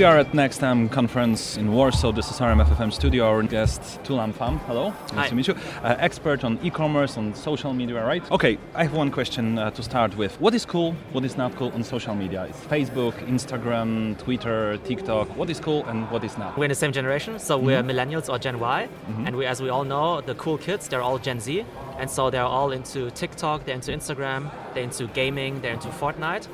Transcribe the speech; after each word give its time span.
we 0.00 0.04
are 0.04 0.16
at 0.16 0.32
Next 0.32 0.62
NextM 0.62 0.90
conference 0.90 1.58
in 1.58 1.72
Warsaw. 1.72 2.12
This 2.12 2.30
is 2.30 2.38
RMF 2.38 2.74
FM 2.74 2.90
studio. 2.90 3.26
Our 3.26 3.42
guest, 3.42 4.02
Tu-Lam 4.02 4.32
Pham. 4.32 4.58
Hello, 4.60 4.94
nice 5.12 5.14
Hi. 5.14 5.28
to 5.28 5.34
meet 5.34 5.46
you. 5.46 5.54
Uh, 5.84 5.94
expert 5.98 6.42
on 6.42 6.58
e-commerce, 6.62 7.18
on 7.18 7.34
social 7.34 7.74
media, 7.74 8.02
right? 8.02 8.22
Okay, 8.30 8.56
I 8.74 8.84
have 8.84 8.94
one 8.94 9.10
question 9.10 9.58
uh, 9.58 9.70
to 9.72 9.82
start 9.82 10.16
with. 10.16 10.40
What 10.40 10.54
is 10.54 10.64
cool? 10.64 10.92
What 11.12 11.26
is 11.26 11.36
not 11.36 11.54
cool 11.54 11.70
on 11.72 11.84
social 11.84 12.14
media? 12.14 12.46
It's 12.48 12.60
Facebook, 12.60 13.12
Instagram, 13.28 14.16
Twitter, 14.16 14.78
TikTok. 14.84 15.36
What 15.36 15.50
is 15.50 15.60
cool 15.60 15.84
and 15.84 16.10
what 16.10 16.24
is 16.24 16.38
not? 16.38 16.56
We're 16.56 16.64
in 16.64 16.70
the 16.70 16.74
same 16.74 16.92
generation, 16.92 17.38
so 17.38 17.58
we're 17.58 17.82
millennials 17.82 18.30
or 18.30 18.38
Gen 18.38 18.58
Y, 18.58 18.88
Mm-hmm. 18.88 19.26
and 19.26 19.36
we, 19.36 19.44
as 19.44 19.60
we 19.60 19.68
all 19.68 19.84
know, 19.84 20.22
the 20.22 20.34
cool 20.36 20.56
kids 20.56 20.88
they're 20.88 21.02
all 21.02 21.18
Gen 21.18 21.40
Z, 21.40 21.66
and 21.98 22.08
so 22.10 22.30
they're 22.30 22.52
all 22.58 22.72
into 22.72 23.10
TikTok, 23.10 23.66
they're 23.66 23.74
into 23.74 23.92
Instagram, 23.92 24.50
they're 24.72 24.84
into 24.84 25.08
gaming, 25.08 25.60
they're 25.60 25.74
into 25.74 25.88
Fortnite. 25.88 26.48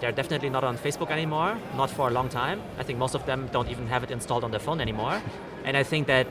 They're 0.00 0.12
definitely 0.12 0.50
not 0.50 0.64
on 0.64 0.78
Facebook 0.78 1.10
anymore, 1.10 1.58
not 1.76 1.90
for 1.90 2.08
a 2.08 2.10
long 2.10 2.28
time. 2.28 2.62
I 2.78 2.82
think 2.82 2.98
most 2.98 3.14
of 3.14 3.26
them 3.26 3.48
don't 3.52 3.68
even 3.68 3.86
have 3.88 4.02
it 4.02 4.10
installed 4.10 4.44
on 4.44 4.50
their 4.50 4.60
phone 4.60 4.80
anymore, 4.80 5.22
and 5.64 5.76
I 5.76 5.82
think 5.82 6.06
that 6.06 6.26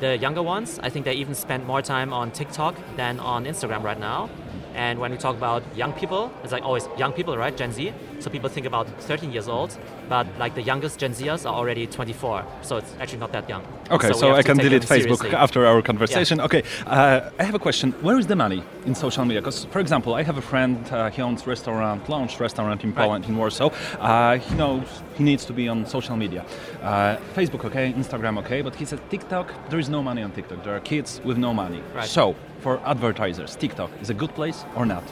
the 0.00 0.18
younger 0.18 0.42
ones, 0.42 0.80
I 0.82 0.90
think 0.90 1.04
they 1.04 1.14
even 1.14 1.34
spend 1.34 1.64
more 1.66 1.80
time 1.80 2.12
on 2.12 2.32
TikTok 2.32 2.74
than 2.96 3.20
on 3.20 3.44
Instagram 3.44 3.82
right 3.82 3.98
now. 3.98 4.28
And 4.74 4.98
when 4.98 5.10
we 5.12 5.16
talk 5.16 5.36
about 5.36 5.62
young 5.76 5.92
people, 5.92 6.32
it's 6.42 6.52
like 6.52 6.64
always 6.64 6.88
young 6.98 7.12
people, 7.12 7.36
right? 7.36 7.56
Gen 7.56 7.72
Z. 7.72 7.92
So 8.18 8.30
people 8.30 8.48
think 8.48 8.66
about 8.66 8.88
13 9.02 9.32
years 9.32 9.48
old, 9.48 9.76
but 10.08 10.26
like 10.38 10.54
the 10.54 10.62
youngest 10.62 10.98
Gen 10.98 11.12
Zers 11.14 11.48
are 11.48 11.54
already 11.54 11.86
24. 11.86 12.44
So 12.62 12.78
it's 12.78 12.92
actually 13.00 13.18
not 13.18 13.32
that 13.32 13.48
young. 13.48 13.62
Okay, 13.90 14.08
we 14.08 14.14
so, 14.14 14.32
I 14.34 14.42
can 14.42 14.56
delete 14.56 14.82
Facebook 14.82 15.18
seriously. 15.18 15.30
after 15.34 15.66
our 15.66 15.82
conversation. 15.82 16.40
Okay, 16.40 16.62
uh, 16.86 17.30
I 17.38 17.44
have 17.44 17.54
a 17.54 17.58
question. 17.58 17.92
Where 18.02 18.18
is 18.18 18.26
the 18.26 18.36
money 18.36 18.62
in 18.86 18.94
social 18.94 19.24
media? 19.24 19.40
Because, 19.40 19.64
for 19.66 19.80
example, 19.80 20.14
I 20.14 20.22
have 20.22 20.38
a 20.38 20.42
friend. 20.42 20.78
Uh, 20.90 21.10
he 21.10 21.22
owns 21.22 21.46
restaurant, 21.46 22.08
launched 22.08 22.40
restaurant 22.40 22.82
in 22.82 22.90
Right. 22.94 23.04
Poland, 23.04 23.24
in 23.26 23.36
Warsaw. 23.36 23.70
Uh, 24.00 24.38
he 24.38 24.54
knows 24.54 24.86
he 25.16 25.24
needs 25.24 25.44
to 25.44 25.52
be 25.52 25.68
on 25.68 25.86
social 25.86 26.16
media. 26.16 26.44
Uh, 26.82 27.16
Facebook, 27.34 27.64
okay, 27.64 27.92
Instagram, 27.92 28.38
okay, 28.38 28.62
but 28.62 28.74
he 28.74 28.84
said 28.84 29.00
TikTok. 29.10 29.52
There 29.70 29.78
is 29.78 29.88
no 29.88 30.02
money 30.02 30.22
on 30.22 30.30
TikTok. 30.32 30.64
There 30.64 30.74
are 30.74 30.80
kids 30.80 31.20
with 31.24 31.36
no 31.38 31.52
money. 31.52 31.82
Right. 31.94 32.08
So, 32.08 32.34
for 32.64 32.80
advertisers, 32.86 33.54
TikTok 33.56 33.90
is 34.00 34.08
a 34.08 34.14
good 34.14 34.34
place 34.34 34.64
or 34.74 34.86
not? 34.86 35.04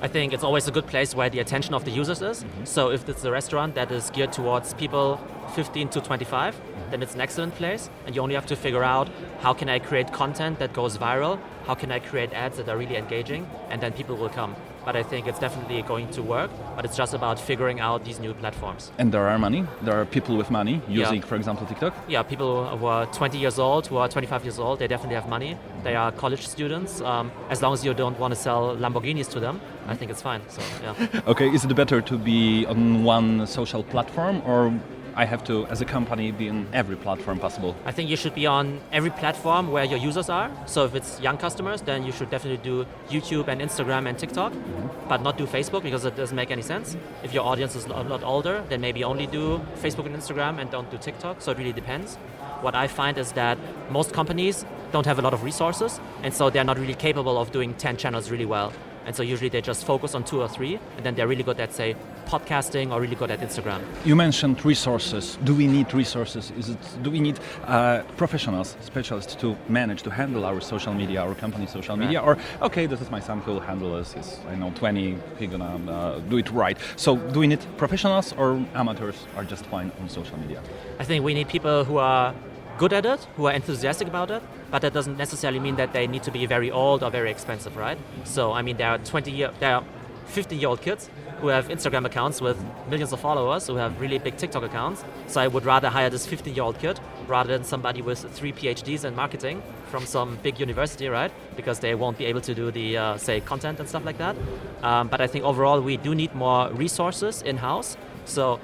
I 0.00 0.06
think 0.06 0.32
it's 0.32 0.44
always 0.44 0.68
a 0.68 0.70
good 0.70 0.86
place 0.86 1.12
where 1.12 1.28
the 1.28 1.40
attention 1.40 1.74
of 1.74 1.84
the 1.84 1.90
users 1.90 2.22
is. 2.22 2.44
Mm-hmm. 2.44 2.64
So 2.64 2.90
if 2.90 3.08
it's 3.08 3.24
a 3.24 3.32
restaurant 3.32 3.74
that 3.74 3.90
is 3.90 4.10
geared 4.10 4.32
towards 4.32 4.74
people 4.74 5.18
15 5.54 5.88
to 5.88 6.00
25, 6.00 6.54
Mm-hmm. 6.54 6.90
then 6.90 7.02
it's 7.02 7.14
an 7.14 7.20
excellent 7.20 7.54
place. 7.54 7.90
And 8.06 8.14
you 8.14 8.22
only 8.22 8.36
have 8.36 8.46
to 8.46 8.56
figure 8.56 8.84
out 8.84 9.08
how 9.40 9.52
can 9.54 9.68
I 9.68 9.78
create 9.78 10.12
content 10.12 10.58
that 10.60 10.72
goes 10.72 10.98
viral, 10.98 11.38
how 11.66 11.74
can 11.74 11.90
I 11.90 11.98
create 11.98 12.32
ads 12.32 12.56
that 12.58 12.68
are 12.68 12.78
really 12.78 12.96
engaging, 12.96 13.48
and 13.70 13.80
then 13.80 13.92
people 13.92 14.16
will 14.16 14.28
come. 14.28 14.54
But 14.84 14.96
I 14.96 15.02
think 15.02 15.26
it's 15.26 15.38
definitely 15.38 15.82
going 15.82 16.08
to 16.10 16.22
work. 16.22 16.50
But 16.76 16.84
it's 16.84 16.96
just 16.96 17.14
about 17.14 17.38
figuring 17.40 17.80
out 17.80 18.04
these 18.04 18.18
new 18.20 18.34
platforms. 18.34 18.92
And 18.98 19.12
there 19.12 19.26
are 19.28 19.38
money. 19.38 19.64
There 19.82 19.98
are 20.00 20.04
people 20.04 20.36
with 20.36 20.50
money 20.50 20.80
Yeah. 20.88 21.00
using, 21.04 21.22
for 21.22 21.36
example, 21.36 21.66
TikTok. 21.66 21.94
Yeah, 22.08 22.22
people 22.22 22.66
who 22.78 22.86
are 22.86 23.06
20 23.06 23.38
years 23.38 23.58
old, 23.58 23.86
who 23.86 23.96
are 23.96 24.08
25 24.08 24.44
years 24.44 24.58
old, 24.58 24.78
they 24.78 24.86
definitely 24.86 25.14
have 25.16 25.28
money. 25.28 25.56
They 25.82 25.94
are 25.96 26.12
college 26.12 26.46
students. 26.46 27.00
Um, 27.00 27.30
as 27.50 27.62
long 27.62 27.72
as 27.72 27.84
you 27.84 27.94
don't 27.94 28.18
want 28.18 28.34
to 28.34 28.40
sell 28.40 28.76
Lamborghinis 28.76 29.28
to 29.30 29.40
them, 29.40 29.60
I 29.88 29.94
think 29.96 30.10
it's 30.10 30.22
fine. 30.22 30.40
So 30.48 30.60
yeah. 30.82 31.20
Okay, 31.26 31.48
is 31.48 31.64
it 31.64 31.74
better 31.74 32.00
to 32.02 32.18
be 32.18 32.66
on 32.66 33.04
one 33.04 33.46
social 33.46 33.82
platform 33.82 34.42
or 34.46 34.72
I 35.16 35.24
have 35.26 35.44
to, 35.44 35.66
as 35.66 35.80
a 35.80 35.84
company, 35.84 36.32
be 36.32 36.48
on 36.48 36.66
every 36.72 36.96
platform 36.96 37.38
possible? 37.38 37.76
I 37.84 37.92
think 37.92 38.10
you 38.10 38.16
should 38.16 38.34
be 38.34 38.46
on 38.46 38.80
every 38.90 39.10
platform 39.10 39.70
where 39.70 39.84
your 39.84 39.98
users 39.98 40.28
are. 40.28 40.50
So 40.66 40.84
if 40.84 40.94
it's 40.96 41.20
young 41.20 41.38
customers, 41.38 41.82
then 41.82 42.04
you 42.04 42.10
should 42.10 42.30
definitely 42.30 42.64
do 42.64 42.84
YouTube 43.08 43.46
and 43.46 43.60
Instagram 43.60 44.08
and 44.08 44.18
TikTok, 44.18 44.52
mm-hmm. 44.52 45.08
but 45.08 45.22
not 45.22 45.38
do 45.38 45.46
Facebook 45.46 45.84
because 45.84 46.04
it 46.04 46.16
doesn't 46.16 46.34
make 46.34 46.50
any 46.50 46.62
sense. 46.62 46.96
If 47.22 47.32
your 47.32 47.44
audience 47.44 47.76
is 47.76 47.86
a 47.86 47.90
lot 47.90 48.24
older, 48.24 48.64
then 48.68 48.80
maybe 48.80 49.04
only 49.04 49.26
do 49.28 49.60
Facebook 49.76 50.06
and 50.06 50.16
Instagram 50.16 50.58
and 50.58 50.68
don't 50.70 50.90
do 50.90 50.98
TikTok. 50.98 51.40
So 51.40 51.52
it 51.52 51.58
really 51.58 51.72
depends. 51.72 52.16
What 52.60 52.74
I 52.74 52.88
find 52.88 53.16
is 53.16 53.32
that 53.32 53.56
most 53.90 54.12
companies 54.12 54.64
don't 54.90 55.06
have 55.06 55.20
a 55.20 55.22
lot 55.22 55.34
of 55.34 55.44
resources, 55.44 56.00
and 56.24 56.34
so 56.34 56.50
they're 56.50 56.64
not 56.64 56.78
really 56.78 56.94
capable 56.94 57.38
of 57.38 57.52
doing 57.52 57.74
10 57.74 57.98
channels 57.98 58.30
really 58.30 58.46
well. 58.46 58.72
And 59.06 59.14
so 59.14 59.22
usually 59.22 59.50
they 59.50 59.60
just 59.60 59.84
focus 59.84 60.14
on 60.14 60.24
two 60.24 60.40
or 60.40 60.48
three, 60.48 60.78
and 60.96 61.04
then 61.04 61.14
they're 61.14 61.28
really 61.28 61.42
good 61.42 61.60
at, 61.60 61.72
say, 61.72 61.94
podcasting 62.26 62.92
or 62.92 63.00
really 63.00 63.16
good 63.16 63.30
at 63.30 63.40
Instagram. 63.40 63.80
You 64.04 64.16
mentioned 64.16 64.64
resources. 64.64 65.38
Do 65.44 65.54
we 65.54 65.66
need 65.66 65.92
resources? 65.94 66.52
Is 66.58 66.70
it? 66.70 66.78
Do 67.02 67.10
we 67.10 67.20
need 67.20 67.38
uh, 67.64 68.02
professionals, 68.16 68.76
specialists 68.80 69.34
to 69.36 69.56
manage 69.68 70.02
to 70.02 70.10
handle 70.10 70.44
our 70.44 70.60
social 70.60 70.94
media, 70.94 71.20
our 71.22 71.34
company 71.34 71.66
social 71.66 71.96
media? 71.96 72.20
Or 72.20 72.38
okay, 72.62 72.86
this 72.86 73.00
is 73.00 73.10
my 73.10 73.20
son 73.20 73.40
who 73.40 73.52
will 73.52 73.60
handle 73.60 73.96
this. 73.96 74.12
He's 74.12 74.38
I 74.48 74.54
know 74.54 74.70
20. 74.74 75.18
He's 75.38 75.50
gonna 75.50 75.90
uh, 75.90 76.18
do 76.20 76.38
it 76.38 76.50
right. 76.50 76.78
So 76.96 77.16
do 77.16 77.40
we 77.40 77.46
need 77.46 77.64
professionals 77.76 78.32
or 78.32 78.64
amateurs 78.74 79.26
are 79.36 79.44
just 79.44 79.66
fine 79.66 79.92
on 80.00 80.08
social 80.08 80.38
media? 80.38 80.60
I 80.98 81.04
think 81.04 81.24
we 81.24 81.34
need 81.34 81.48
people 81.48 81.84
who 81.84 81.98
are 81.98 82.34
good 82.78 82.92
at 82.92 83.06
it, 83.06 83.20
who 83.36 83.46
are 83.46 83.52
enthusiastic 83.52 84.08
about 84.08 84.30
it, 84.30 84.42
but 84.70 84.82
that 84.82 84.92
doesn't 84.92 85.16
necessarily 85.16 85.60
mean 85.60 85.76
that 85.76 85.92
they 85.92 86.06
need 86.06 86.22
to 86.24 86.30
be 86.30 86.46
very 86.46 86.70
old 86.70 87.02
or 87.02 87.10
very 87.10 87.30
expensive, 87.30 87.76
right? 87.76 87.98
So 88.24 88.52
I 88.52 88.62
mean, 88.62 88.76
there 88.76 88.90
are 88.90 88.98
20 88.98 89.30
year, 89.30 89.50
there 89.60 89.76
are 89.76 89.84
15 90.26 90.58
year 90.58 90.68
old 90.68 90.80
kids 90.80 91.08
who 91.40 91.48
have 91.48 91.68
Instagram 91.68 92.04
accounts 92.06 92.40
with 92.40 92.56
millions 92.88 93.12
of 93.12 93.20
followers, 93.20 93.66
who 93.66 93.76
have 93.76 94.00
really 94.00 94.18
big 94.18 94.36
TikTok 94.36 94.62
accounts. 94.62 95.04
So 95.26 95.40
I 95.40 95.48
would 95.48 95.64
rather 95.64 95.88
hire 95.88 96.10
this 96.10 96.26
15 96.26 96.54
year 96.54 96.64
old 96.64 96.78
kid 96.78 97.00
rather 97.26 97.52
than 97.52 97.64
somebody 97.64 98.02
with 98.02 98.18
three 98.34 98.52
PhDs 98.52 99.04
in 99.04 99.14
marketing 99.14 99.62
from 99.90 100.06
some 100.06 100.38
big 100.42 100.58
university, 100.58 101.08
right? 101.08 101.32
Because 101.56 101.80
they 101.80 101.94
won't 101.94 102.18
be 102.18 102.24
able 102.26 102.40
to 102.42 102.54
do 102.54 102.70
the 102.70 102.96
uh, 102.96 103.16
say 103.16 103.40
content 103.40 103.80
and 103.80 103.88
stuff 103.88 104.04
like 104.04 104.18
that. 104.18 104.36
Um, 104.82 105.08
but 105.08 105.20
I 105.20 105.26
think 105.26 105.44
overall 105.44 105.80
we 105.80 105.96
do 105.96 106.14
need 106.14 106.34
more 106.34 106.70
resources 106.70 107.42
in 107.42 107.56
house. 107.56 107.96
So 108.24 108.60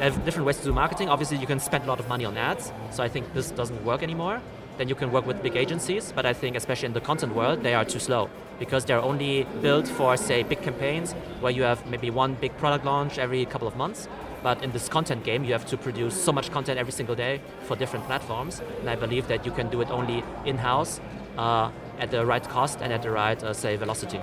have 0.00 0.24
different 0.24 0.46
ways 0.46 0.58
to 0.58 0.64
do 0.64 0.72
marketing. 0.72 1.08
Obviously, 1.08 1.38
you 1.38 1.46
can 1.46 1.60
spend 1.60 1.84
a 1.84 1.86
lot 1.86 2.00
of 2.00 2.08
money 2.08 2.24
on 2.24 2.36
ads, 2.36 2.72
so 2.90 3.02
I 3.02 3.08
think 3.08 3.32
this 3.34 3.50
doesn't 3.50 3.84
work 3.84 4.02
anymore. 4.02 4.40
Then 4.76 4.88
you 4.88 4.96
can 4.96 5.12
work 5.12 5.24
with 5.26 5.42
big 5.42 5.56
agencies, 5.56 6.12
but 6.14 6.26
I 6.26 6.32
think, 6.32 6.56
especially 6.56 6.86
in 6.86 6.94
the 6.94 7.00
content 7.00 7.34
world, 7.34 7.62
they 7.62 7.74
are 7.74 7.84
too 7.84 8.00
slow 8.00 8.28
because 8.58 8.84
they're 8.84 9.02
only 9.02 9.44
built 9.62 9.86
for, 9.86 10.16
say, 10.16 10.42
big 10.42 10.62
campaigns 10.62 11.12
where 11.40 11.52
you 11.52 11.62
have 11.62 11.86
maybe 11.86 12.10
one 12.10 12.34
big 12.34 12.56
product 12.58 12.84
launch 12.84 13.18
every 13.18 13.44
couple 13.44 13.68
of 13.68 13.76
months. 13.76 14.08
But 14.42 14.62
in 14.62 14.72
this 14.72 14.88
content 14.88 15.24
game, 15.24 15.44
you 15.44 15.52
have 15.52 15.66
to 15.66 15.76
produce 15.76 16.20
so 16.20 16.32
much 16.32 16.50
content 16.50 16.78
every 16.78 16.92
single 16.92 17.14
day 17.14 17.40
for 17.62 17.76
different 17.76 18.04
platforms, 18.06 18.60
and 18.80 18.90
I 18.90 18.96
believe 18.96 19.28
that 19.28 19.46
you 19.46 19.52
can 19.52 19.70
do 19.70 19.80
it 19.80 19.90
only 19.90 20.22
in-house 20.44 21.00
uh, 21.38 21.70
at 21.98 22.10
the 22.10 22.26
right 22.26 22.46
cost 22.48 22.80
and 22.82 22.92
at 22.92 23.02
the 23.02 23.10
right, 23.10 23.42
uh, 23.42 23.54
say, 23.54 23.76
velocity. 23.76 24.20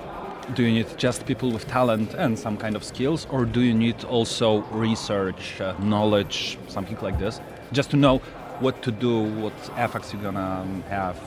Do 0.54 0.64
you 0.64 0.72
need 0.72 0.98
just 0.98 1.24
people 1.24 1.50
with 1.50 1.66
talent 1.66 2.14
and 2.14 2.38
some 2.38 2.56
kind 2.56 2.76
of 2.76 2.84
skills, 2.84 3.26
or 3.30 3.44
do 3.44 3.60
you 3.60 3.74
need 3.74 4.04
also 4.04 4.60
research, 4.70 5.60
uh, 5.60 5.74
knowledge, 5.78 6.58
something 6.68 6.98
like 7.00 7.18
this, 7.18 7.40
just 7.72 7.90
to 7.92 7.96
know 7.96 8.20
what 8.62 8.82
to 8.82 8.90
do, 8.90 9.22
what 9.42 9.52
effects 9.76 10.12
you're 10.12 10.22
gonna 10.22 10.62
um, 10.62 10.82
have? 10.88 11.18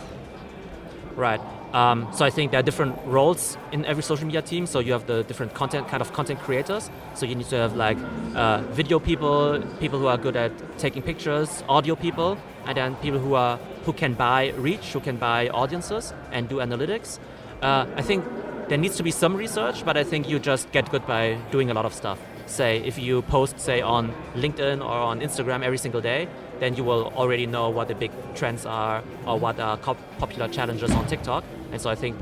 Right. 1.16 1.42
Um, 1.74 2.08
so 2.14 2.24
I 2.24 2.30
think 2.30 2.52
there 2.52 2.60
are 2.62 2.64
different 2.64 2.98
roles 3.06 3.58
in 3.72 3.86
every 3.86 4.02
social 4.04 4.26
media 4.26 4.42
team. 4.42 4.66
So 4.66 4.80
you 4.80 4.94
have 4.94 5.08
the 5.08 5.24
different 5.24 5.54
content 5.54 5.88
kind 5.88 6.02
of 6.02 6.14
content 6.14 6.40
creators. 6.40 6.90
So 7.16 7.26
you 7.26 7.36
need 7.36 7.50
to 7.50 7.58
have 7.58 7.76
like 7.76 7.98
uh, 8.34 8.62
video 8.72 9.00
people, 9.00 9.62
people 9.80 10.00
who 10.00 10.08
are 10.08 10.18
good 10.18 10.36
at 10.36 10.52
taking 10.80 11.04
pictures, 11.04 11.64
audio 11.68 11.96
people, 11.96 12.38
and 12.66 12.78
then 12.78 12.96
people 12.98 13.20
who 13.20 13.36
are 13.36 13.58
who 13.86 13.94
can 13.94 14.14
buy 14.14 14.54
reach, 14.58 14.94
who 14.94 15.00
can 15.00 15.18
buy 15.18 15.50
audiences 15.50 16.14
and 16.32 16.48
do 16.48 16.58
analytics. 16.58 17.20
Uh, 17.62 17.86
I 17.96 18.02
think 18.02 18.24
there 18.70 18.78
needs 18.78 18.96
to 18.98 19.04
be 19.04 19.12
some 19.12 19.36
research, 19.36 19.86
but 19.86 19.98
I 19.98 20.04
think 20.04 20.30
you 20.30 20.40
just 20.40 20.72
get 20.72 20.90
good 20.90 21.06
by 21.06 21.38
doing 21.52 21.70
a 21.70 21.74
lot 21.74 21.86
of 21.86 21.94
stuff. 21.94 22.20
Say 22.46 22.78
if 22.84 22.98
you 22.98 23.22
post, 23.24 23.60
say 23.60 23.82
on 23.82 24.14
LinkedIn 24.36 24.80
or 24.82 24.92
on 24.92 25.20
Instagram 25.20 25.64
every 25.64 25.78
single 25.78 26.02
day, 26.02 26.28
then 26.60 26.76
you 26.76 26.84
will 26.84 27.12
already 27.16 27.46
know 27.46 27.70
what 27.70 27.88
the 27.88 27.96
big 27.96 28.12
trends 28.36 28.66
are 28.66 29.04
or 29.26 29.38
what 29.40 29.60
are 29.60 29.78
popular 29.78 30.48
challenges 30.48 30.92
on 30.92 31.06
TikTok. 31.08 31.44
And 31.72 31.82
so 31.82 31.90
I 31.90 31.96
think 31.96 32.18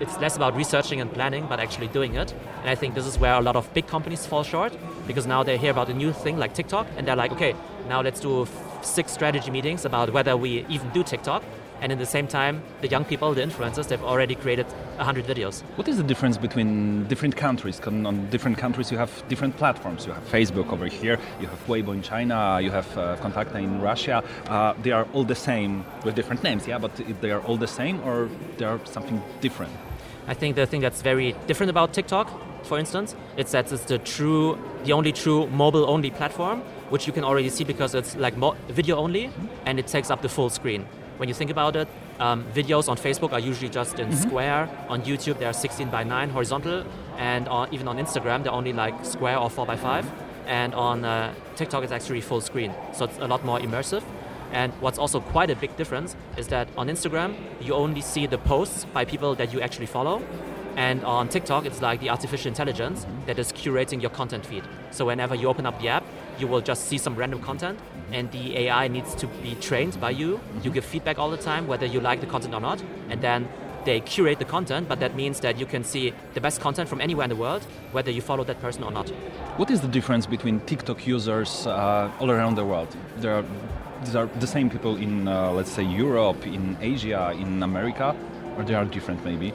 it's 0.00 0.18
less 0.18 0.36
about 0.36 0.54
researching 0.54 1.00
and 1.00 1.12
planning, 1.12 1.46
but 1.48 1.60
actually 1.60 1.88
doing 1.88 2.14
it. 2.14 2.34
And 2.60 2.70
I 2.70 2.74
think 2.74 2.94
this 2.94 3.06
is 3.06 3.18
where 3.18 3.34
a 3.34 3.40
lot 3.40 3.56
of 3.56 3.72
big 3.74 3.86
companies 3.86 4.26
fall 4.26 4.42
short 4.42 4.72
because 5.06 5.26
now 5.26 5.42
they 5.42 5.56
hear 5.56 5.70
about 5.70 5.88
a 5.88 5.94
new 5.94 6.12
thing 6.12 6.38
like 6.38 6.54
TikTok 6.54 6.86
and 6.96 7.06
they're 7.06 7.16
like, 7.16 7.32
okay, 7.32 7.54
now 7.88 8.00
let's 8.02 8.20
do 8.20 8.46
six 8.82 9.12
strategy 9.12 9.50
meetings 9.50 9.84
about 9.84 10.12
whether 10.12 10.36
we 10.36 10.64
even 10.68 10.88
do 10.90 11.02
TikTok. 11.02 11.42
And 11.80 11.92
in 11.92 11.98
the 11.98 12.06
same 12.06 12.26
time, 12.26 12.62
the 12.80 12.88
young 12.88 13.04
people, 13.04 13.32
the 13.34 13.42
influencers, 13.42 13.88
they've 13.88 14.02
already 14.02 14.34
created 14.34 14.66
100 14.96 15.26
videos. 15.26 15.62
What 15.76 15.86
is 15.88 15.96
the 15.96 16.02
difference 16.02 16.36
between 16.36 17.04
different 17.04 17.36
countries? 17.36 17.80
On 17.80 18.28
different 18.30 18.58
countries, 18.58 18.90
you 18.90 18.98
have 18.98 19.22
different 19.28 19.56
platforms. 19.56 20.06
You 20.06 20.12
have 20.12 20.24
Facebook 20.28 20.72
over 20.72 20.86
here, 20.86 21.18
you 21.40 21.46
have 21.46 21.66
Weibo 21.66 21.94
in 21.94 22.02
China, 22.02 22.60
you 22.60 22.70
have 22.70 22.98
uh, 22.98 23.16
in 23.54 23.80
Russia. 23.80 24.24
Uh, 24.48 24.74
they 24.82 24.90
are 24.90 25.06
all 25.12 25.24
the 25.24 25.34
same 25.34 25.84
with 26.04 26.14
different 26.14 26.42
names, 26.42 26.66
yeah, 26.66 26.78
but 26.78 26.94
they 27.20 27.30
are 27.30 27.40
all 27.42 27.56
the 27.56 27.68
same 27.68 28.00
or 28.02 28.28
they 28.56 28.64
are 28.64 28.80
something 28.84 29.22
different? 29.40 29.72
I 30.26 30.34
think 30.34 30.56
the 30.56 30.66
thing 30.66 30.80
that's 30.80 31.00
very 31.00 31.34
different 31.46 31.70
about 31.70 31.94
TikTok, 31.94 32.28
for 32.64 32.78
instance, 32.78 33.14
it's 33.36 33.52
that 33.52 33.72
it's 33.72 33.84
the 33.84 33.98
true, 33.98 34.58
the 34.84 34.92
only 34.92 35.12
true 35.12 35.46
mobile-only 35.46 36.10
platform, 36.10 36.60
which 36.90 37.06
you 37.06 37.12
can 37.12 37.24
already 37.24 37.48
see 37.48 37.64
because 37.64 37.94
it's 37.94 38.14
like 38.16 38.36
mo- 38.36 38.56
video 38.68 38.96
only, 38.96 39.30
and 39.64 39.78
it 39.78 39.86
takes 39.86 40.10
up 40.10 40.20
the 40.20 40.28
full 40.28 40.50
screen. 40.50 40.86
When 41.18 41.28
you 41.28 41.34
think 41.34 41.50
about 41.50 41.76
it, 41.76 41.88
um, 42.20 42.44
videos 42.54 42.88
on 42.88 42.96
Facebook 42.96 43.32
are 43.32 43.40
usually 43.40 43.68
just 43.68 43.98
in 43.98 44.16
square. 44.16 44.68
On 44.88 45.02
YouTube, 45.02 45.38
they're 45.38 45.52
16 45.52 45.90
by 45.90 46.04
9 46.04 46.30
horizontal, 46.30 46.84
and 47.16 47.48
on, 47.48 47.68
even 47.74 47.88
on 47.88 47.98
Instagram, 47.98 48.42
they're 48.44 48.52
only 48.52 48.72
like 48.72 49.04
square 49.04 49.36
or 49.38 49.50
4 49.50 49.66
by 49.66 49.76
5. 49.76 50.06
and 50.48 50.74
on 50.74 51.04
uh, 51.04 51.32
TikTok 51.56 51.84
it's 51.84 51.92
actually 51.92 52.22
full 52.22 52.40
screen, 52.40 52.74
so 52.94 53.04
it's 53.04 53.18
a 53.18 53.26
lot 53.26 53.44
more 53.44 53.58
immersive. 53.60 54.02
And 54.50 54.72
what's 54.80 54.98
also 54.98 55.20
quite 55.20 55.50
a 55.50 55.56
big 55.56 55.76
difference 55.76 56.16
is 56.38 56.48
that 56.48 56.68
on 56.76 56.88
Instagram 56.88 57.36
you 57.60 57.74
only 57.74 58.00
see 58.00 58.26
the 58.26 58.38
posts 58.38 58.86
by 58.86 59.04
people 59.04 59.34
that 59.34 59.52
you 59.52 59.60
actually 59.60 59.86
follow, 59.86 60.22
and 60.76 61.04
on 61.04 61.28
TikTok 61.28 61.66
it's 61.66 61.82
like 61.82 62.00
the 62.00 62.08
artificial 62.08 62.48
intelligence 62.48 63.06
that 63.26 63.38
is 63.38 63.52
curating 63.52 64.00
your 64.00 64.10
content 64.10 64.46
feed. 64.46 64.64
So 64.90 65.04
whenever 65.04 65.34
you 65.34 65.48
open 65.48 65.66
up 65.66 65.78
the 65.82 65.88
app, 65.88 66.04
you 66.40 66.46
will 66.46 66.60
just 66.60 66.86
see 66.86 66.98
some 66.98 67.14
random 67.16 67.40
content, 67.40 67.78
and 68.12 68.30
the 68.32 68.56
AI 68.58 68.88
needs 68.88 69.14
to 69.16 69.26
be 69.42 69.54
trained 69.56 70.00
by 70.00 70.10
you. 70.10 70.40
You 70.62 70.70
give 70.70 70.84
feedback 70.84 71.18
all 71.18 71.30
the 71.30 71.36
time 71.36 71.66
whether 71.66 71.86
you 71.86 72.00
like 72.00 72.20
the 72.20 72.26
content 72.26 72.54
or 72.54 72.60
not, 72.60 72.82
and 73.10 73.20
then 73.20 73.48
they 73.84 74.00
curate 74.00 74.38
the 74.38 74.44
content, 74.44 74.88
but 74.88 75.00
that 75.00 75.14
means 75.14 75.40
that 75.40 75.58
you 75.58 75.66
can 75.66 75.82
see 75.84 76.12
the 76.34 76.40
best 76.40 76.60
content 76.60 76.88
from 76.88 77.00
anywhere 77.00 77.24
in 77.24 77.30
the 77.30 77.36
world, 77.36 77.62
whether 77.92 78.10
you 78.10 78.20
follow 78.20 78.44
that 78.44 78.60
person 78.60 78.82
or 78.82 78.90
not. 78.90 79.08
What 79.56 79.70
is 79.70 79.80
the 79.80 79.88
difference 79.88 80.26
between 80.26 80.60
TikTok 80.60 81.06
users 81.06 81.66
uh, 81.66 82.10
all 82.20 82.30
around 82.30 82.56
the 82.56 82.64
world? 82.64 82.94
There 83.16 83.34
are, 83.34 83.44
these 84.04 84.14
are 84.14 84.26
the 84.40 84.46
same 84.46 84.68
people 84.68 84.96
in, 84.96 85.26
uh, 85.26 85.52
let's 85.52 85.70
say, 85.70 85.82
Europe, 85.82 86.46
in 86.46 86.76
Asia, 86.80 87.32
in 87.38 87.62
America, 87.62 88.14
or 88.56 88.64
they 88.64 88.74
are 88.74 88.84
different 88.84 89.24
maybe? 89.24 89.54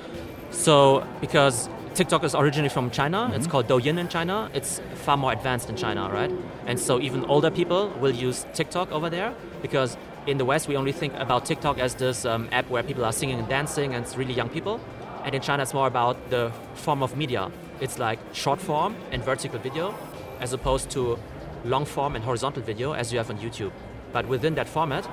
So, 0.49 1.05
because 1.21 1.69
TikTok 1.95 2.23
is 2.23 2.33
originally 2.33 2.69
from 2.69 2.89
China. 2.89 3.17
Mm-hmm. 3.17 3.33
It's 3.35 3.45
called 3.45 3.67
Douyin 3.67 3.99
in 3.99 4.09
China. 4.09 4.49
It's 4.53 4.81
far 4.95 5.15
more 5.15 5.31
advanced 5.31 5.69
in 5.69 5.75
China, 5.75 6.09
right? 6.11 6.31
And 6.65 6.79
so 6.79 6.99
even 6.99 7.23
older 7.25 7.51
people 7.51 7.89
will 7.99 8.11
use 8.11 8.47
TikTok 8.53 8.91
over 8.91 9.11
there 9.11 9.35
because 9.61 9.95
in 10.25 10.39
the 10.39 10.45
West 10.45 10.67
we 10.67 10.75
only 10.75 10.91
think 10.91 11.13
about 11.15 11.45
TikTok 11.45 11.77
as 11.77 11.93
this 11.93 12.25
um, 12.25 12.49
app 12.51 12.67
where 12.69 12.81
people 12.81 13.05
are 13.05 13.11
singing 13.11 13.37
and 13.37 13.47
dancing 13.47 13.93
and 13.93 14.03
it's 14.03 14.17
really 14.17 14.33
young 14.33 14.49
people. 14.49 14.79
And 15.23 15.35
in 15.35 15.41
China 15.41 15.61
it's 15.61 15.73
more 15.73 15.87
about 15.87 16.17
the 16.31 16.51
form 16.73 17.03
of 17.03 17.15
media. 17.15 17.51
It's 17.79 17.99
like 17.99 18.19
short 18.33 18.59
form 18.59 18.95
and 19.11 19.23
vertical 19.23 19.59
video 19.59 19.93
as 20.39 20.51
opposed 20.51 20.89
to 20.91 21.19
long 21.63 21.85
form 21.85 22.15
and 22.15 22.25
horizontal 22.25 22.63
video 22.63 22.93
as 22.93 23.11
you 23.11 23.19
have 23.19 23.29
on 23.29 23.37
YouTube. 23.37 23.71
But 24.11 24.27
within 24.27 24.55
that 24.55 24.67
format, 24.67 25.07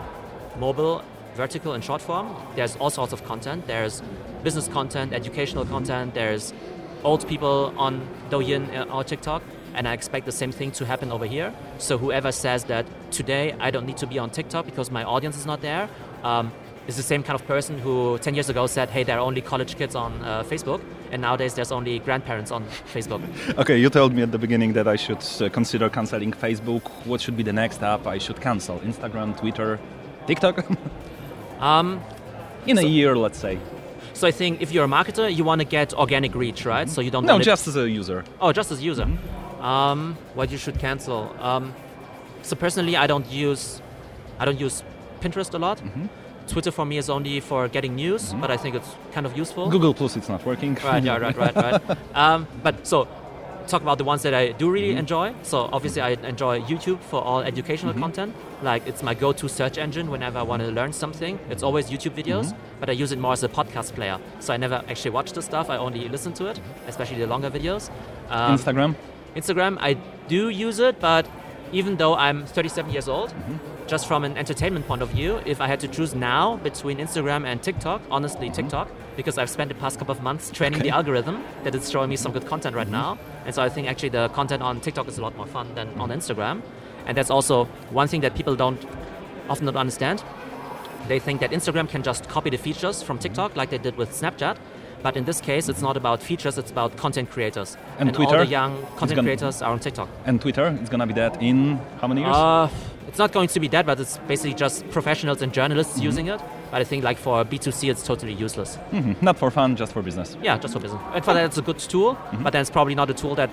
mobile, 0.59 1.05
vertical, 1.35 1.73
and 1.73 1.83
short 1.83 2.03
form, 2.03 2.35
there's 2.57 2.77
all 2.77 2.91
sorts 2.91 3.13
of 3.13 3.25
content. 3.25 3.67
There's 3.67 4.03
business 4.43 4.69
content, 4.69 5.13
educational 5.13 5.65
content, 5.65 6.15
there's 6.15 6.53
old 7.05 7.27
people 7.29 7.75
on 7.77 8.07
Douyin 8.31 8.93
or 8.93 9.05
TikTok, 9.05 9.43
and 9.75 9.87
I 9.89 9.93
expect 9.93 10.27
the 10.27 10.33
same 10.33 10.53
thing 10.53 10.71
to 10.73 10.87
happen 10.87 11.13
over 11.13 11.27
here. 11.27 11.53
So 11.79 11.99
whoever 11.99 12.33
says 12.33 12.65
that 12.65 12.87
today 13.11 13.55
I 13.61 13.71
don't 13.71 13.87
need 13.87 13.97
to 13.99 14.07
be 14.07 14.19
on 14.19 14.31
TikTok 14.31 14.67
because 14.67 14.91
my 14.91 15.05
audience 15.05 15.37
is 15.37 15.47
not 15.47 15.61
there, 15.61 15.89
um, 16.23 16.53
is 16.87 16.97
the 16.97 17.03
same 17.03 17.23
kind 17.23 17.39
of 17.39 17.47
person 17.47 17.79
who 17.79 18.19
10 18.19 18.35
years 18.35 18.49
ago 18.49 18.67
said, 18.67 18.91
hey, 18.91 19.05
there 19.05 19.17
are 19.19 19.21
only 19.21 19.41
college 19.41 19.77
kids 19.77 19.95
on 19.95 20.13
uh, 20.23 20.43
Facebook, 20.43 20.81
and 21.13 21.23
nowadays 21.23 21.55
there's 21.55 21.73
only 21.73 21.99
grandparents 22.01 22.51
on 22.51 22.65
Facebook. 22.93 23.23
okay, 23.59 23.79
you 23.79 23.89
told 23.91 24.13
me 24.13 24.23
at 24.23 24.33
the 24.33 24.39
beginning 24.39 24.73
that 24.73 24.89
I 24.89 24.97
should 24.97 25.25
uh, 25.41 25.49
consider 25.51 25.89
canceling 25.89 26.33
Facebook. 26.33 26.83
What 27.07 27.21
should 27.21 27.37
be 27.37 27.43
the 27.43 27.53
next 27.53 27.83
app 27.83 28.07
I 28.07 28.19
should 28.19 28.41
cancel? 28.41 28.79
Instagram, 28.81 29.39
Twitter, 29.39 29.79
TikTok? 30.27 30.67
um, 31.61 32.03
In 32.67 32.77
so, 32.77 32.83
a 32.83 32.87
year, 32.87 33.17
let's 33.17 33.39
say. 33.39 33.59
So 34.15 34.27
I 34.27 34.33
think 34.33 34.61
if 34.61 34.73
you're 34.73 34.85
a 34.85 34.89
marketer, 34.89 35.35
you 35.35 35.45
want 35.45 35.61
to 35.61 35.65
get 35.65 35.95
organic 35.95 36.35
reach, 36.35 36.67
right? 36.67 36.89
So 36.89 37.01
you 37.01 37.11
don't. 37.11 37.25
No, 37.25 37.39
just 37.39 37.67
as 37.69 37.77
a 37.77 37.89
user. 37.89 38.25
Oh, 38.41 38.53
just 38.53 38.71
as 38.71 38.81
a 38.81 38.83
user. 38.83 39.05
Mm-hmm. 39.05 39.63
Um, 39.63 40.19
what 40.35 40.51
you 40.51 40.59
should 40.59 40.79
cancel. 40.79 41.35
Um, 41.41 41.75
so 42.43 42.57
personally, 42.57 42.97
I 42.97 43.07
don't 43.07 43.31
use, 43.31 43.81
I 44.39 44.45
don't 44.45 44.61
use 44.61 44.83
Pinterest 45.21 45.55
a 45.55 45.59
lot. 45.59 45.79
Mm-hmm. 45.79 46.07
Twitter 46.49 46.71
for 46.71 46.85
me 46.85 46.99
is 46.99 47.09
only 47.09 47.41
for 47.41 47.69
getting 47.69 47.95
news, 47.95 48.31
mm-hmm. 48.31 48.41
but 48.41 48.51
I 48.51 48.57
think 48.57 48.75
it's 48.75 48.95
kind 49.13 49.25
of 49.25 49.37
useful. 49.37 49.71
Google 49.71 49.95
Plus, 49.95 50.17
it's 50.17 50.29
not 50.29 50.45
working. 50.45 50.75
Right, 50.85 51.03
yeah, 51.03 51.17
right, 51.17 51.37
right, 51.37 51.55
right. 51.55 51.99
um, 52.15 52.47
but 52.63 52.87
so 52.87 53.07
talk 53.71 53.83
about 53.83 53.99
the 53.99 54.05
ones 54.05 54.23
that 54.23 54.35
I 54.35 54.53
do 54.53 54.71
really 54.71 54.91
mm-hmm. 54.91 54.99
enjoy. 54.99 55.35
So 55.43 55.69
obviously 55.73 56.03
I 56.03 56.11
enjoy 56.11 56.61
YouTube 56.63 57.01
for 57.01 57.23
all 57.23 57.41
educational 57.41 57.93
mm-hmm. 57.93 58.03
content. 58.03 58.35
Like 58.63 58.87
it's 58.87 59.03
my 59.03 59.15
go-to 59.15 59.49
search 59.49 59.79
engine 59.79 60.11
whenever 60.11 60.39
I 60.39 60.43
want 60.43 60.63
to 60.63 60.69
learn 60.69 60.93
something. 60.93 61.39
It's 61.49 61.63
always 61.63 61.91
YouTube 61.91 62.15
videos, 62.23 62.47
mm-hmm. 62.47 62.81
but 62.81 62.91
I 62.91 62.93
use 62.93 63.13
it 63.13 63.19
more 63.19 63.33
as 63.33 63.43
a 63.43 63.49
podcast 63.49 63.95
player. 63.95 64.19
So 64.41 64.53
I 64.53 64.57
never 64.57 64.83
actually 64.89 65.13
watch 65.13 65.33
the 65.33 65.43
stuff. 65.43 65.71
I 65.71 65.77
only 65.77 66.09
listen 66.09 66.33
to 66.35 66.47
it, 66.47 66.61
especially 66.87 67.19
the 67.19 67.27
longer 67.27 67.51
videos. 67.51 67.91
Um, 68.29 68.59
Instagram. 68.59 68.97
Instagram, 69.37 69.79
I 69.81 69.95
do 70.29 70.49
use 70.49 70.79
it, 70.81 70.99
but 71.01 71.29
even 71.73 71.97
though 71.97 72.15
I'm 72.17 72.47
37 72.47 72.93
years 72.93 73.09
old, 73.09 73.31
mm-hmm. 73.31 73.70
Just 73.91 74.07
from 74.07 74.23
an 74.23 74.39
entertainment 74.39 74.87
point 74.87 75.03
of 75.03 75.09
view, 75.09 75.41
if 75.45 75.61
I 75.61 75.67
had 75.67 75.81
to 75.81 75.89
choose 75.89 76.15
now 76.15 76.59
between 76.59 76.99
Instagram 76.99 77.45
and 77.45 77.61
TikTok, 77.61 78.01
honestly, 78.09 78.47
mm-hmm. 78.47 78.55
TikTok, 78.55 78.89
because 79.17 79.37
I've 79.37 79.51
spent 79.51 79.69
the 79.69 79.75
past 79.75 79.99
couple 79.99 80.13
of 80.13 80.23
months 80.23 80.49
training 80.49 80.79
okay. 80.79 80.91
the 80.91 80.95
algorithm 80.95 81.43
that 81.65 81.75
is 81.75 81.91
showing 81.91 82.09
me 82.09 82.15
some 82.15 82.31
good 82.31 82.47
content 82.47 82.77
right 82.77 82.87
mm-hmm. 82.87 83.17
now. 83.17 83.19
And 83.47 83.53
so 83.53 83.63
I 83.63 83.69
think 83.69 83.89
actually 83.89 84.11
the 84.11 84.29
content 84.29 84.63
on 84.63 84.81
TikTok 84.81 85.09
is 85.09 85.19
a 85.19 85.23
lot 85.23 85.37
more 85.37 85.47
fun 85.47 85.75
than 85.75 85.89
on 85.99 86.11
Instagram. 86.11 86.63
And 87.07 87.17
that's 87.17 87.31
also 87.31 87.65
one 87.91 88.07
thing 88.07 88.21
that 88.21 88.37
people 88.37 88.55
don't 88.55 88.81
often 89.49 89.67
don't 89.67 89.77
understand. 89.77 90.23
They 91.09 91.19
think 91.19 91.41
that 91.41 91.51
Instagram 91.51 91.89
can 91.89 92.05
just 92.05 92.29
copy 92.29 92.51
the 92.51 92.59
features 92.59 93.03
from 93.03 93.19
TikTok 93.19 93.57
like 93.57 93.71
they 93.71 93.79
did 93.79 93.97
with 93.97 94.11
Snapchat. 94.11 94.57
But 95.03 95.17
in 95.17 95.25
this 95.25 95.41
case, 95.41 95.69
it's 95.69 95.81
not 95.81 95.97
about 95.97 96.23
features; 96.23 96.59
it's 96.59 96.71
about 96.71 96.97
content 96.99 97.31
creators. 97.31 97.77
And, 97.99 98.11
and 98.11 98.15
Twitter, 98.15 98.37
all 98.37 98.45
the 98.45 98.51
young 98.51 98.87
content 98.97 99.23
creators 99.23 99.63
are 99.63 99.73
on 99.73 99.81
TikTok. 99.81 100.09
And 100.27 100.41
Twitter, 100.41 100.77
it's 100.81 100.91
gonna 100.91 101.07
be 101.07 101.15
that 101.15 101.43
in 101.43 101.81
how 102.03 102.07
many 102.07 102.21
years? 102.21 102.37
Uh, 102.37 102.69
it's 103.11 103.19
not 103.19 103.33
going 103.33 103.49
to 103.49 103.59
be 103.59 103.67
that, 103.69 103.87
but 103.87 103.99
it's 103.99 104.19
basically 104.29 104.55
just 104.55 104.89
professionals 104.91 105.43
and 105.43 105.53
journalists 105.53 105.95
mm-hmm. 105.95 106.05
using 106.05 106.27
it. 106.29 106.41
But 106.71 106.81
I 106.81 106.85
think 106.85 107.03
like 107.03 107.19
for 107.19 107.45
B2C, 107.45 107.91
it's 107.91 108.05
totally 108.05 108.33
useless. 108.33 108.79
Mm-hmm. 108.93 109.25
Not 109.25 109.37
for 109.37 109.51
fun, 109.51 109.75
just 109.75 109.93
for 109.93 110.01
business. 110.01 110.37
Yeah, 110.41 110.57
just 110.59 110.75
for 110.75 110.79
business. 110.79 111.03
And 111.13 111.25
for 111.25 111.35
that, 111.35 111.45
it's 111.45 111.59
a 111.59 111.63
good 111.63 111.81
tool, 111.81 112.15
mm-hmm. 112.15 112.45
but 112.45 112.53
then 112.53 112.61
it's 112.61 112.71
probably 112.71 112.95
not 112.95 113.11
a 113.11 113.15
tool 113.15 113.35
that 113.35 113.51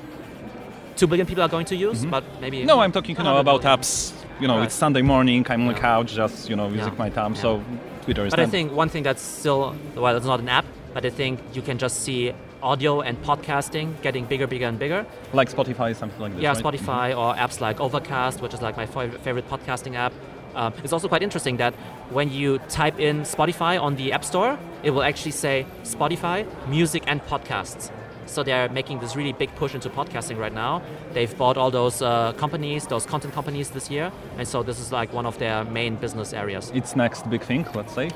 two 0.95 1.07
billion 1.07 1.25
people 1.25 1.43
are 1.43 1.49
going 1.49 1.65
to 1.65 1.75
use. 1.75 2.01
Mm-hmm. 2.01 2.11
But 2.11 2.23
maybe. 2.39 2.65
No, 2.65 2.81
I'm 2.81 2.91
talking 2.91 3.17
you 3.17 3.23
know 3.23 3.37
about 3.37 3.63
apps. 3.63 4.13
You 4.39 4.47
know, 4.47 4.57
right. 4.57 4.65
it's 4.65 4.75
Sunday 4.75 5.01
morning. 5.01 5.43
I'm 5.49 5.61
on 5.61 5.73
the 5.73 5.79
couch, 5.79 6.13
just 6.13 6.47
you 6.51 6.55
know, 6.55 6.67
using 6.69 6.93
yeah. 6.93 6.99
my 6.99 7.09
time. 7.09 7.33
Yeah. 7.33 7.41
So 7.41 7.63
Twitter 8.03 8.27
is. 8.27 8.31
But 8.33 8.37
done. 8.37 8.47
I 8.47 8.51
think 8.51 8.71
one 8.73 8.89
thing 8.89 9.01
that's 9.01 9.23
still 9.23 9.75
well, 9.95 10.15
it's 10.15 10.27
not 10.27 10.39
an 10.39 10.49
app, 10.49 10.65
but 10.93 11.03
I 11.03 11.09
think 11.09 11.39
you 11.53 11.63
can 11.63 11.79
just 11.79 12.03
see 12.03 12.31
audio 12.61 13.01
and 13.01 13.21
podcasting 13.23 14.01
getting 14.01 14.25
bigger, 14.25 14.47
bigger, 14.47 14.65
and 14.65 14.79
bigger. 14.79 15.05
Like 15.33 15.49
Spotify, 15.49 15.95
something 15.95 16.19
like 16.19 16.33
this. 16.33 16.41
Yeah, 16.41 16.53
right? 16.53 16.63
Spotify 16.63 17.11
mm-hmm. 17.11 17.19
or 17.19 17.35
apps 17.35 17.61
like 17.61 17.79
Overcast, 17.79 18.41
which 18.41 18.53
is 18.53 18.61
like 18.61 18.77
my 18.77 18.85
favorite 18.85 19.49
podcasting 19.49 19.95
app. 19.95 20.13
Um, 20.55 20.73
it's 20.83 20.93
also 20.93 21.07
quite 21.07 21.21
interesting 21.21 21.57
that 21.57 21.73
when 22.09 22.31
you 22.31 22.57
type 22.69 22.99
in 22.99 23.21
Spotify 23.21 23.79
on 23.81 23.95
the 23.95 24.11
App 24.11 24.25
Store, 24.25 24.57
it 24.81 24.89
will 24.89 25.03
actually 25.03 25.31
say 25.31 25.67
Spotify, 25.83 26.47
music, 26.67 27.03
and 27.05 27.21
podcasts. 27.21 27.91
So 28.25 28.43
they're 28.43 28.67
making 28.67 28.99
this 28.99 29.15
really 29.15 29.33
big 29.33 29.55
push 29.55 29.75
into 29.75 29.89
podcasting 29.89 30.37
right 30.37 30.53
now. 30.53 30.81
They've 31.13 31.37
bought 31.37 31.57
all 31.57 31.71
those 31.71 32.01
uh, 32.01 32.33
companies, 32.33 32.87
those 32.87 33.05
content 33.05 33.33
companies 33.33 33.69
this 33.69 33.89
year, 33.89 34.11
and 34.37 34.47
so 34.47 34.63
this 34.63 34.79
is 34.79 34.91
like 34.91 35.13
one 35.13 35.25
of 35.25 35.37
their 35.37 35.63
main 35.63 35.95
business 35.95 36.33
areas. 36.33 36.71
It's 36.73 36.95
next 36.95 37.29
big 37.29 37.41
thing, 37.41 37.65
let's 37.73 37.93
say 37.93 38.09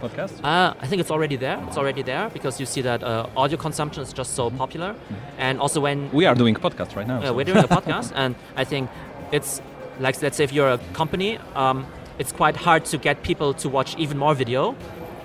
podcast? 0.00 0.42
Uh, 0.42 0.74
I 0.80 0.86
think 0.86 1.00
it's 1.00 1.10
already 1.10 1.36
there. 1.36 1.62
It's 1.68 1.76
already 1.76 2.02
there 2.02 2.30
because 2.30 2.58
you 2.60 2.66
see 2.66 2.82
that 2.82 3.02
uh, 3.02 3.26
audio 3.36 3.58
consumption 3.58 4.02
is 4.02 4.12
just 4.12 4.34
so 4.34 4.48
mm-hmm. 4.48 4.58
popular, 4.58 4.94
and 5.38 5.60
also 5.60 5.80
when 5.80 6.10
we 6.12 6.26
are 6.26 6.34
doing 6.34 6.54
podcast 6.54 6.96
right 6.96 7.06
now. 7.06 7.22
so. 7.22 7.34
We're 7.34 7.44
doing 7.44 7.64
a 7.64 7.68
podcast, 7.78 8.12
and 8.14 8.34
I 8.56 8.64
think 8.64 8.90
it's 9.32 9.60
like 9.98 10.20
let's 10.22 10.36
say 10.36 10.44
if 10.44 10.52
you're 10.52 10.70
a 10.70 10.78
company, 10.94 11.38
um, 11.54 11.86
it's 12.18 12.32
quite 12.32 12.56
hard 12.56 12.84
to 12.86 12.98
get 12.98 13.22
people 13.22 13.54
to 13.54 13.68
watch 13.68 13.96
even 13.96 14.18
more 14.18 14.34
video. 14.34 14.74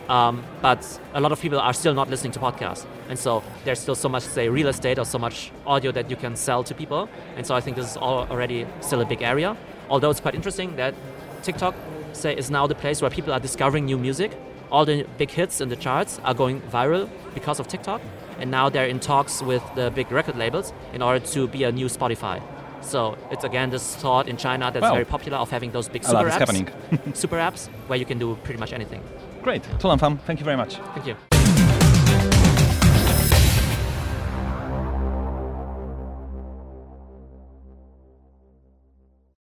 Um, 0.08 0.44
but 0.62 1.00
a 1.16 1.20
lot 1.20 1.32
of 1.32 1.42
people 1.42 1.60
are 1.60 1.74
still 1.74 1.96
not 1.96 2.10
listening 2.12 2.32
to 2.34 2.40
podcasts, 2.40 2.86
and 3.10 3.18
so 3.18 3.42
there's 3.64 3.80
still 3.80 3.96
so 3.96 4.08
much, 4.08 4.22
say, 4.22 4.50
real 4.50 4.68
estate 4.68 5.00
or 5.00 5.06
so 5.06 5.18
much 5.18 5.52
audio 5.66 5.92
that 5.92 6.12
you 6.12 6.16
can 6.16 6.36
sell 6.36 6.64
to 6.64 6.76
people. 6.76 7.10
And 7.36 7.46
so 7.46 7.56
I 7.56 7.62
think 7.62 7.76
this 7.76 7.90
is 7.90 7.98
already 7.98 8.68
still 8.82 9.02
a 9.02 9.06
big 9.06 9.24
area. 9.24 9.58
Although 9.90 10.12
it's 10.12 10.20
quite 10.20 10.36
interesting 10.36 10.76
that 10.76 10.94
TikTok, 11.42 11.74
say, 12.14 12.36
is 12.36 12.52
now 12.52 12.68
the 12.68 12.76
place 12.76 13.02
where 13.02 13.10
people 13.10 13.34
are 13.34 13.40
discovering 13.40 13.86
new 13.86 13.98
music 13.98 14.32
all 14.72 14.86
the 14.86 15.06
big 15.18 15.32
hits 15.32 15.62
in 15.62 15.70
the 15.70 15.76
charts 15.76 16.20
are 16.24 16.34
going 16.34 16.62
viral 16.62 17.10
because 17.34 17.60
of 17.60 17.68
TikTok, 17.68 18.02
and 18.40 18.52
now 18.52 18.70
they're 18.70 18.88
in 18.88 19.00
talks 19.00 19.42
with 19.42 19.64
the 19.76 19.92
big 19.92 20.12
record 20.12 20.38
labels 20.38 20.74
in 20.94 21.02
order 21.02 21.26
to 21.28 21.48
be 21.48 21.64
a 21.64 21.72
new 21.72 21.86
Spotify. 21.88 22.42
So 22.82 23.18
it's 23.32 23.44
again 23.44 23.72
this 23.72 23.96
thought 23.96 24.28
in 24.28 24.38
China 24.38 24.70
that's 24.72 24.84
very 24.94 25.06
popular 25.06 25.38
of 25.40 25.50
having 25.50 25.72
those 25.72 25.90
big 25.90 26.04
super 26.04 26.30
apps, 26.30 27.16
super 27.16 27.38
apps 27.38 27.68
where 27.88 27.98
you 27.98 28.06
can 28.06 28.20
do 28.20 28.36
pretty 28.44 28.60
much 28.60 28.74
anything. 28.74 29.02
Great, 29.42 29.64
Tu-Lam 29.80 30.00
Pham, 30.00 30.20
thank 30.22 30.40
you 30.40 30.46
very 30.46 30.58
much. 30.58 30.76
Thank 30.94 31.08
you. 31.08 31.35